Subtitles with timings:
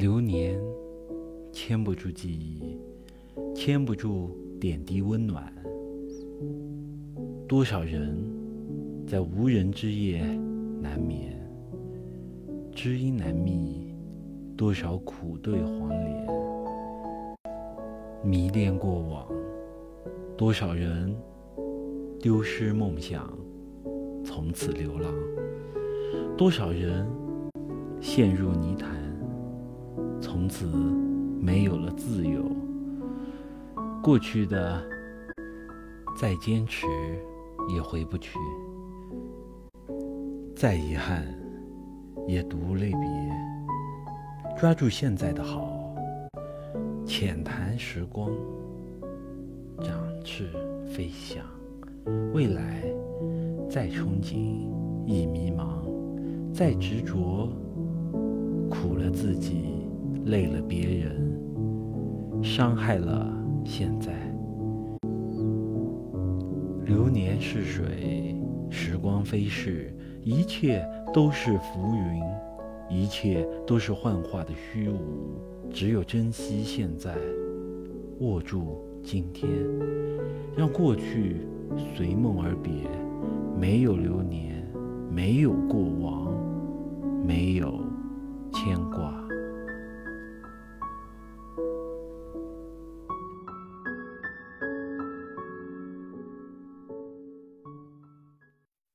[0.00, 0.58] 流年
[1.52, 2.80] 牵不住记忆，
[3.54, 5.52] 牵不住点滴温暖。
[7.46, 8.16] 多少人
[9.06, 10.22] 在无人之夜
[10.80, 11.38] 难眠，
[12.72, 13.94] 知音难觅，
[14.56, 16.26] 多少苦对黄连。
[18.24, 19.28] 迷恋过往，
[20.34, 21.14] 多少人
[22.18, 23.30] 丢失梦想，
[24.24, 25.12] 从此流浪。
[26.38, 27.06] 多少人
[28.00, 28.90] 陷入泥潭，
[30.50, 30.66] 此
[31.40, 32.44] 没有了自由。
[34.02, 34.82] 过去的
[36.18, 36.86] 再坚持
[37.72, 38.38] 也回不去，
[40.56, 41.24] 再遗憾
[42.26, 43.00] 也独泪别。
[44.58, 45.94] 抓住现在的好，
[47.06, 48.30] 浅谈时光，
[49.80, 49.94] 展
[50.24, 50.50] 翅
[50.86, 51.42] 飞翔。
[52.34, 52.82] 未来
[53.68, 54.34] 再憧憬
[55.06, 55.88] 亦迷茫。
[56.52, 57.48] 再执着，
[60.30, 63.26] 累了别人，伤害了
[63.64, 64.12] 现在。
[66.84, 68.36] 流年逝水，
[68.70, 72.22] 时光飞逝，一切都是浮云，
[72.88, 75.36] 一切都是幻化的虚无。
[75.68, 77.16] 只有珍惜现在，
[78.20, 79.50] 握住今天，
[80.56, 81.38] 让过去
[81.96, 82.72] 随梦而别。
[83.58, 84.64] 没有流年，
[85.10, 86.30] 没有过往。
[87.26, 87.80] 没有
[88.52, 89.29] 牵挂。